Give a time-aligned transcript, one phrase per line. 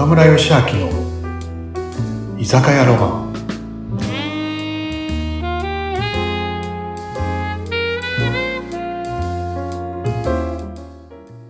[0.00, 0.88] 岡村義明の
[2.38, 3.34] 居酒屋ロマン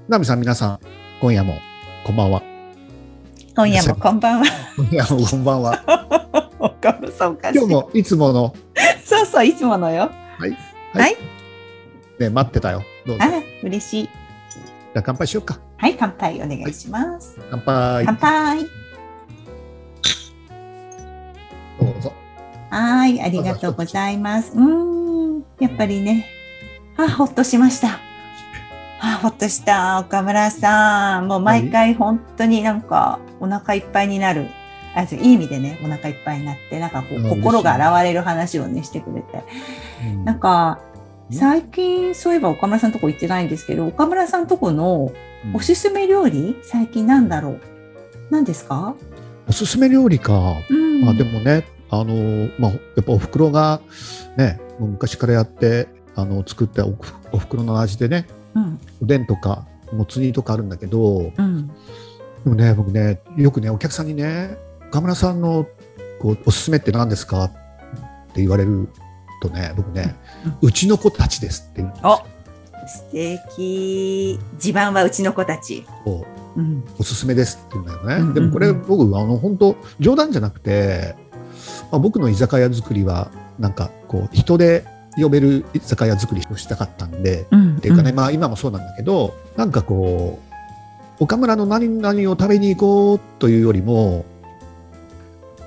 [0.09, 0.81] ナミさん、皆さん、
[1.21, 1.61] 今夜も
[2.05, 2.43] こんばんは。
[3.55, 4.47] 今夜もこんばんは。
[4.77, 6.51] 今夜もこんばんは。
[6.59, 7.59] 岡村さんおかしい。
[7.59, 8.53] 今日もいつもの、
[9.05, 10.11] そうそう、いつものよ。
[10.39, 10.57] はい。
[10.93, 11.17] はい。
[12.19, 12.83] ね、待ってたよ。
[13.07, 13.25] どうぞ。
[13.63, 14.09] 嬉しい。
[14.97, 15.61] ゃあ乾杯しようか。
[15.81, 17.39] はい、乾杯お願いします。
[17.51, 18.05] 乾杯。
[18.05, 18.65] 乾杯。
[21.81, 22.13] どうぞ。
[22.69, 24.53] はい、ありがとうございます。
[24.55, 26.27] うーん、やっぱりね。
[26.99, 27.99] あ、ほっとしました。
[29.01, 30.01] あ、ほっとした。
[30.01, 31.29] 岡村さん。
[31.29, 34.49] もう毎回本当になんかお腹いっぱいになる。
[34.95, 39.45] あ、いい意味でね、お腹いっぱいになって、なんかこう心が洗われる話をね、してくれて。
[40.05, 40.90] うんなんか、うん
[41.31, 45.13] 最近そういえば岡村さんとこ行ってないんですけど、岡村さんとこの
[45.55, 47.61] おすすめ料理、最近なんだろう？
[48.31, 48.95] 何ですか？
[49.49, 50.57] おすすめ料理か。
[50.69, 51.05] うん。
[51.05, 53.81] まあでもね、あの、まあ、やっぱお袋が
[54.37, 58.81] ね、もう昔からやって、あの、作ったおふお袋の味でね、うん。
[59.03, 61.69] おでんとか、もつ煮とかあるんだけど、うん。
[61.69, 61.75] で
[62.45, 64.57] もね、僕ね、よくね、お客さんにね、
[64.89, 65.67] 岡村さんの
[66.21, 67.45] こうおすすめって何ですか？
[67.45, 67.53] っ
[68.33, 68.89] て言われる
[69.41, 70.15] とね、僕ね、
[70.63, 72.25] うちの子たちですって言うんですよ
[72.83, 74.39] お素敵。
[74.59, 75.85] 地盤はうちの子たち。
[76.05, 76.85] こううん。
[76.99, 78.15] おすすめですって言うんだよね。
[78.15, 81.15] うんうんうんでもこれ僕、あの、本当冗談じゃなくて、
[81.91, 84.85] まあ、僕の居酒屋作りは、なんかこう、人で
[85.17, 87.77] 呼べる居酒屋作りをしたかったんで、うん。
[87.77, 90.41] っていうかね、まあ今もそうなんだけど、なんかこ
[91.21, 94.25] う、岡村の何々を食べに行こうというよりも、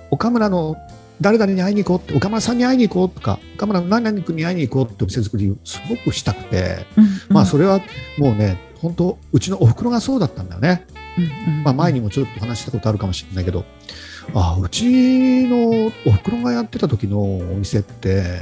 [0.10, 0.76] 岡村の
[1.22, 7.80] 誰々に会いに行こうって、岡村さんに会いに行こうとか、岡村の何々君に会いに行こうってお店作りをすごくしたくて、うん、まあそれは
[8.18, 10.86] もうね、本当うちのお袋がそうだったんだよね。
[11.18, 13.66] うん、うんまあ前にもちょっと話したことあるかもしれないけど、
[14.34, 18.42] ああ、うちのお袋がやってた時のお店って、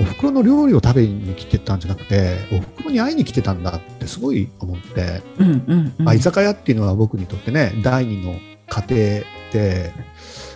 [0.00, 6.04] お袋の料理を食べに来てたんじゃなくて、お袋に会いに来てたんだってすごい思って、うん、うん、うん。
[6.04, 8.34] まあ、居酒屋っていうのは僕にとってね、第二の
[8.68, 9.92] 家庭で、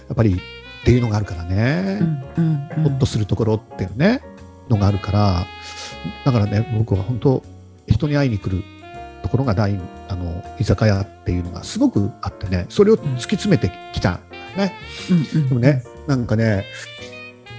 [0.09, 0.41] やっぱり
[0.89, 2.83] っていうのがあるからね、うん、うん、うん。
[2.85, 4.23] ほっとするところっていうね、
[4.71, 5.47] のがあるから、
[6.25, 7.43] だからね、僕は本当、
[7.87, 8.65] 人に会いに来る
[9.23, 14.21] ところが第二あの居酒屋っていうのがすごくあってね、それを突き詰めてきた
[14.57, 14.73] ね。
[15.11, 15.49] うん、うん。
[15.49, 16.65] でもね、なんかね、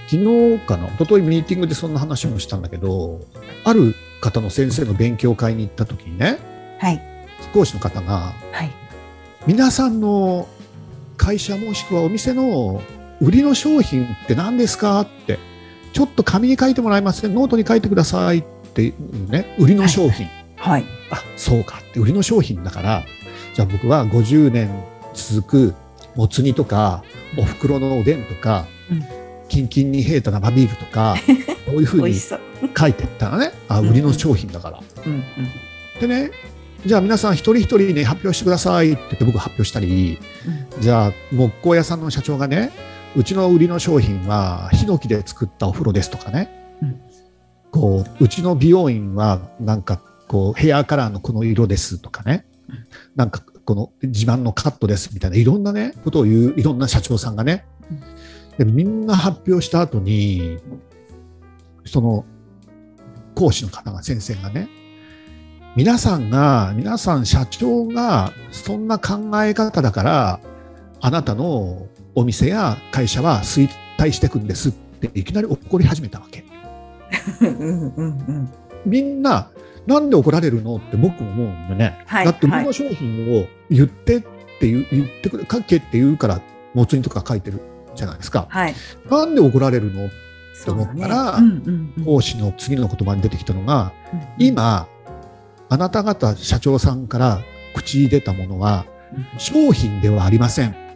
[0.08, 3.20] 昨日かな、一昨日ミーティングでそんな話もしたんだけど、
[3.62, 6.40] ある方の先生の勉強会に行った時にね、
[6.80, 7.00] はい。
[7.52, 8.72] 講師の方が、はい。
[9.46, 10.48] 皆さんの
[11.16, 12.82] 会社もしくはお店の
[13.20, 15.00] 売りの商品って何ですか？
[15.00, 15.38] って、
[15.92, 18.44] ちょっと紙に書いてもらえません、ノートに書いてくださいっ
[18.74, 20.26] ていうね、売りの商品。
[20.56, 20.84] はい。
[21.10, 23.04] あ、そうかって、売りの商品だから、
[23.54, 24.70] じゃあ僕は50年
[25.14, 25.74] 続く
[26.16, 27.02] もつ煮とか、
[27.36, 29.04] お袋のおでんとか、うん
[29.50, 31.16] キンキンに冷えた生ビールとか、
[31.66, 32.14] こういうふうに。
[32.14, 34.80] 書いてったらね、あ、売りの商品だから。
[35.04, 35.24] うん、うん。
[36.00, 36.30] でね、
[36.86, 40.20] じゃあ皆さん一人一人ね、発表してくださいって言って僕発表したり、
[40.78, 42.70] じゃあ木工屋さんの社長がね、
[43.16, 47.00] うちの売りの商品はヒノキで作ったお風呂ですとかね、うん。
[47.70, 52.86] こう、うちの美容院はなんかこうヘアカラーのこの色ですとかね、うん。
[53.16, 57.64] なんかこの自慢のカットですみたいないろんなね、ことを言ういろんな社長さんがね、
[58.58, 60.58] でみんな発表した後に、
[61.84, 62.24] その
[63.34, 64.68] 講師の方が先生がね、
[65.76, 70.40] 皆さんが、皆さん社長がそんな考え方だから、
[71.00, 71.86] あなたの
[72.20, 76.44] お店や会社は衰退していくんですっていきなり怒り始めたわけ。
[77.40, 78.52] うん、うん、うん。
[78.84, 79.50] みんな、
[79.86, 82.04] なんで怒られるのって僕も思うんだよね。
[82.06, 86.42] はいだって僕はいの商品を言ってって言う言ってくれ、書けって言うから、
[86.74, 87.62] もつ煮とか書いてる
[87.94, 88.46] じゃないですか。
[88.50, 88.74] はい。
[89.10, 90.10] なんで怒られるの
[90.54, 92.04] そうだね思ったらうん、うん、うん。
[92.04, 94.86] 講師の次の言葉に出てきたのが、うん、今、
[95.70, 97.40] あなた方社長さんから
[97.74, 98.84] 口に出たものは、
[99.38, 100.89] 商品ではありません。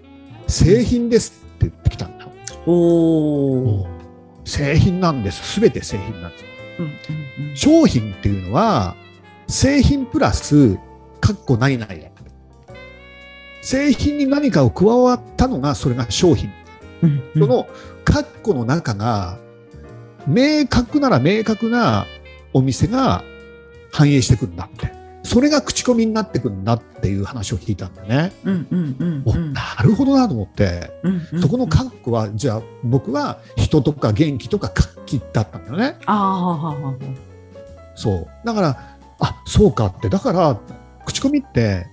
[0.49, 2.29] 製品ですって言ってきたんだ。
[2.67, 3.87] おー。
[4.45, 5.55] 製品なんです。
[5.55, 6.45] すべて製品なんです。
[6.79, 7.57] うん、うん、うん。
[7.57, 8.97] 商品っていうのは、
[9.49, 10.77] 製品プラス、
[11.21, 12.15] かっこ何々だ。
[13.65, 16.51] 製品に何かを加わったのが、それが商品。
[17.03, 17.67] うん、うんそ、の、
[18.05, 19.39] かっこの中が、
[20.27, 22.07] 明確なら明確な
[22.53, 23.25] お店が
[23.91, 24.93] 反映してくるんだって。
[25.25, 28.33] それが口コミになってくるんだっていう話を聞いたんだね。
[28.45, 29.53] うん、うん、うん。
[29.55, 35.97] なるほどなと思って、うんうんそこのカッコは、じゃあ僕は人とか元気とか活気だったんだよね。
[36.07, 36.77] あ
[37.97, 38.29] そう。
[38.45, 40.09] だから、あ、そうかって。
[40.09, 40.61] だから、
[41.07, 41.87] 口コミって、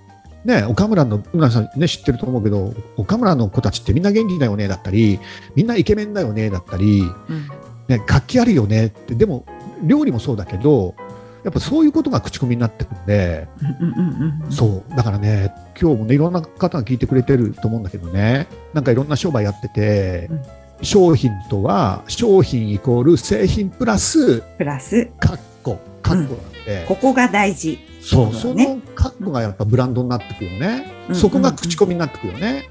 [0.44, 5.20] ね、岡村の皆さん、ね、知ってると思うけど岡村の子たちってみんな元気だよねだったり
[5.56, 7.48] みんなイケメンだよねだったり、うん
[7.88, 9.46] ね、活気あるよねってでも
[9.84, 10.96] 料理もそうだけど
[11.44, 13.48] やっぱそういうことが口コミになってくんで、
[13.82, 14.96] うんうんうんうんそう。
[14.96, 18.48] だからね今日もねいろんな方が聞いてくれてると思うんだけどね。
[18.74, 20.42] なんかいろんな商売やってて、うん。
[20.84, 25.06] 商品とは商品イコール製品プラスプラス。
[25.20, 27.78] カッコカッコなんで、ここが大事。
[28.02, 28.34] そう。
[28.34, 28.66] そうだね。
[28.66, 31.16] そのカッコがやっぱブランドになってくよね、うん。
[31.16, 32.68] そこが口コミになってくよね、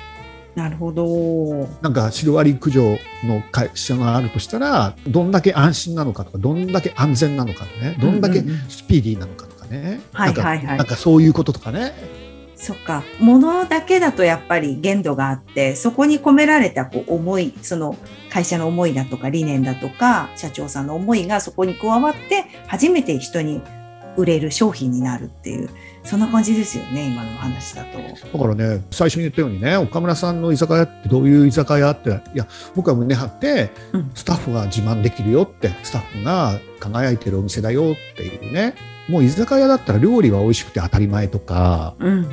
[0.60, 1.68] なるほど。
[1.80, 11.94] なんかシロアリ駆除の会社があるとしたらどんだけ安心なのかとかどんだけ安全なのかねどんだけスピーディーなのかとかね、はいはいはいなんかなんかそういうこととかね
[12.56, 13.02] そっか。
[13.20, 17.96] 物だけだとやっぱり限度があって、そこに込められたこう思い、その
[18.30, 23.62] 会社の思いだとか理念だとか、社長さんの思いがそこに加わって、初めて人に
[24.16, 25.68] 売れる商品になるっていう、
[26.04, 27.98] そんな感じですよね、今の話だと。
[27.98, 38.74] だからね最初に言ったようにね岡村さんの居酒屋ってどういう居酒屋っていや僕は胸張ってうんスタッフが自慢できるよってスタッフが輝いてるお店だよっていうね
[39.08, 42.30] もう居酒屋だったら料理は美味しくて当たり前とか、うん。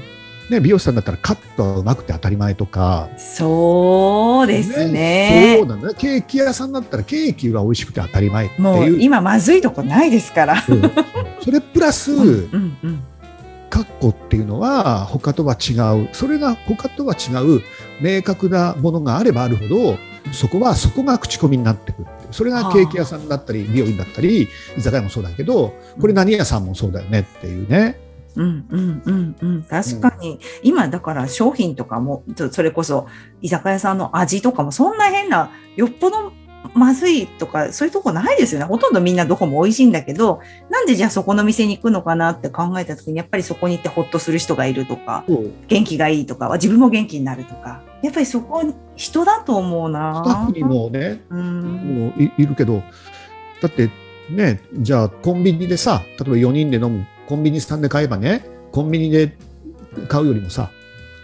[0.49, 5.57] ね、美容師さんだったらカットはうまくて当たり前とかそうですね。
[5.59, 10.61] そうなんだねケーキ屋さんだったらケーキは美味しくて当たり前っていう今まずいとこないですから。
[10.61, 10.81] そう
[11.47, 12.23] それプラス、うんう
[12.57, 13.03] んうん。
[13.69, 16.09] カッコっていうのは他とは違う。
[16.11, 17.61] それが他とは違う
[18.01, 19.97] 明確なものがあればあるほど
[20.33, 22.07] そこはそこが口コミになってくる。
[22.31, 27.97] それがケーキ屋さんだったり美容院だったり居酒屋もそうだけどこれ何屋さんもそうだよねっていうね。
[28.35, 33.07] うんうんうんうん、確かに、今だから商品とかもそそれこそ
[33.41, 36.33] 居酒屋さんの味とかもそんな変なよっぽど
[36.77, 38.65] まずいとかそういうとこないですよね。
[38.65, 45.25] ほとんどみんなどこも美味しいんだけどなんでじゃあそこの店に行くのかなって考えた時にやっぱりそこに行ってほっとする人がいるとか
[45.67, 47.81] 元気がいいとか自分も元気になるとか。
[48.03, 50.23] やっぱりそこに人だと思うな。
[50.23, 51.61] スタッフにもねうん。
[52.11, 52.83] もういいるけど
[53.61, 53.89] だって
[54.29, 59.35] ねじゃあコンビニでさ例えば4人で飲むコンビニさんで買えばねコンビニで
[60.07, 60.69] 買うよりもさ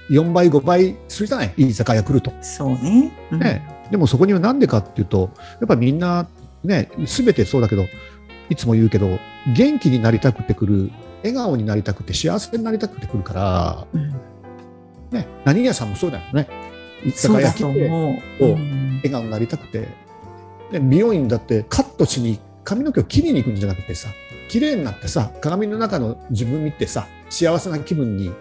[0.09, 1.69] 4倍5倍するじゃないいい？
[1.69, 2.33] 居酒屋来ると。
[2.41, 5.29] そうね,、うん、ね、でもそこには何でかっていうと
[5.61, 6.27] やっぱみんな
[6.63, 7.85] ね全てそうだけど
[8.49, 9.19] いつも言うけど
[9.55, 14.09] 元気になりたくてくる笑顔になりたくて幸せになりたくてくるから、うん。
[15.11, 16.47] ね、何屋さんもそうだよね。
[17.05, 18.95] だと酒屋来て思う、そううん。
[18.97, 19.87] 笑顔になりたくて。
[20.71, 24.09] で美容院だってカットしに髪の毛を切りに行くんじゃなくてさ
[24.49, 28.31] 綺麗になってさ鏡の中の自分見てさ幸せな気分に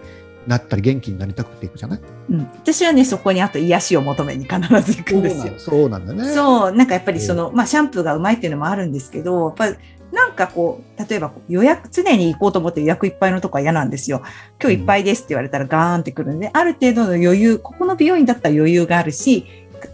[0.47, 1.99] なったり元気になりたくていくじゃない？
[2.29, 5.53] うん、私はねそこにあと癒しを求めに必ず行くんですよ。
[5.57, 6.33] そうなんだね。
[6.33, 9.75] そうなんかやっぱりその、まあ、シャンプーがうまいっていうのもあるんですけどやっぱり
[10.11, 14.21] なんかこう例えば予約常に行こうと思って予約いっぱいのとこは嫌なんですよ。
[14.61, 19.47] 今日いっぱいですって言われたらガーンってくるんで、ある程度の余裕ここの美容院だったら余裕があるし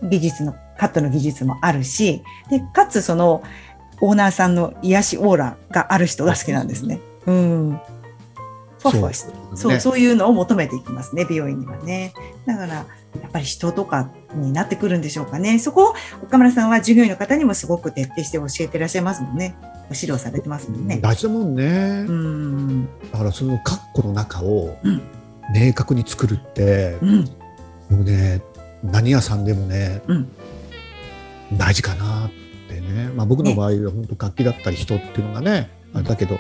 [0.03, 3.43] 技術のカットの技術もあるしでかつその
[4.01, 6.99] オーナーさんの癒しオーラがある人が好きなんですね。
[7.25, 7.81] うん
[8.79, 12.13] ふわふわしてそう、ねそういうのを求めていきますね、美容院にはね。
[12.45, 12.85] だから、や
[13.27, 15.59] っぱり人とかになってくるんでしょうかね。
[15.59, 15.93] そこを
[16.23, 19.55] 岡村さんは従業員の方にもすごく徹底して教えてらっしゃいますもんね。
[19.89, 20.99] ご指導されてますもんね。
[21.01, 22.05] 大事だもんね。
[22.07, 22.85] うん。
[23.11, 25.01] だからそのカッコの中をうん
[25.51, 27.17] 明確に作るって、うん。
[27.89, 28.43] もうね
[28.83, 30.31] 何屋さんでもねうん。
[31.53, 32.31] 大事かなっ
[32.69, 36.37] てね、まあ、僕の場合は本当楽器だったり人っていうのがねあれだけど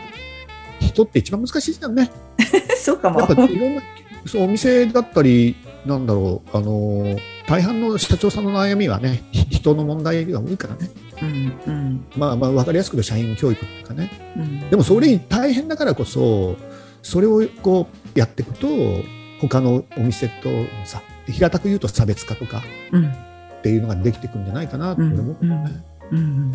[0.79, 2.09] 人って一番難しいじゃんね。
[2.81, 3.35] そうかもやっ。
[3.35, 3.81] ぱいろんな
[4.25, 5.55] そうお店だったり
[5.85, 7.17] なんだろうあの
[7.47, 10.89] 大半の社長さんの悩みはねひ人の問題が多いからね、
[11.21, 11.53] うん。
[11.65, 12.05] うん。
[12.15, 16.55] まあ、まあ分かりやすく言うと社員教育っていうかねうんでもそれに大変だからこそ
[17.01, 18.67] それをこうやっていくと
[19.41, 20.49] 他のお店と
[20.85, 23.07] さ平たく言うと差別化とかうん。
[23.07, 25.19] っていうのができていくんじゃないかなってうん。
[25.19, 25.83] 思う、うん。
[26.11, 26.53] うん。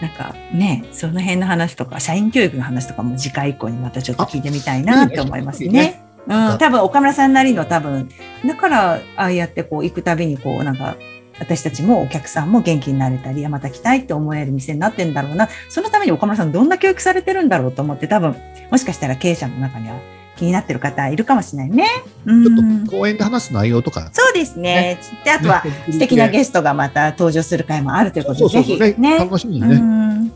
[0.00, 6.02] なんかね、その辺の話とか、社員教育の話とかも次回以降にまたちょっと聞いてみたいなって思いますいいねね。
[6.28, 8.08] うん、多分岡村さんなりの多分、
[8.46, 10.96] だからああやってこう行くたびにこうなんか、
[11.40, 15.48] 私たちもお客さんも元気になれたり、あまた来たいって思える店になってんだろうな。
[15.68, 18.36] そのために岡村さんどんな教育されてるんだろうと思って多分、
[18.70, 19.96] もしかしたら経営者の中には
[20.38, 21.86] 気になってる方いるかもしれないね。
[22.24, 22.84] うちょんっ。
[22.86, 24.98] と講演で話す内容とか、そうですね。
[25.24, 29.18] で、あとは素敵なゲストがまた登場する回もあるということで、ぜひね。
[29.18, 30.32] 楽しみにね、うん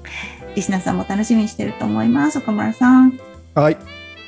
[0.55, 2.39] リスナーさんも楽しみにしてると思います。
[2.39, 3.19] 岡村さん。
[3.55, 3.77] はい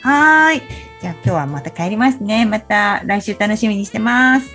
[0.01, 0.63] はーい。
[1.03, 2.47] じゃあ今日はまた帰りますね。
[2.47, 4.47] また来週楽しみにしてます。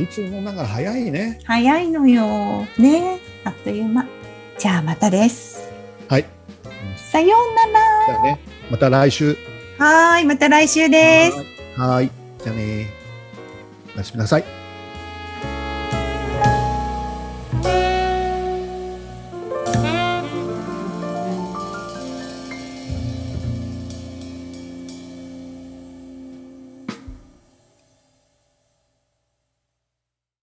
[0.00, 2.64] いつもながら早いね早いのよ。
[2.78, 3.18] ね。
[3.44, 4.06] あっという間。
[4.58, 5.68] じゃあまたです。
[6.08, 6.24] はい
[6.96, 8.22] さようなら。
[8.22, 8.38] ね
[8.70, 9.36] また来週
[9.80, 10.26] はい。
[10.26, 11.36] また来週です。
[11.38, 12.10] はいはい。
[12.42, 12.86] じゃあね。
[13.94, 14.59] おやすみなさい。